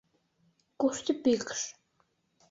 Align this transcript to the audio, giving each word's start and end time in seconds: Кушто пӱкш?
Кушто 0.79 1.11
пӱкш? 1.23 1.59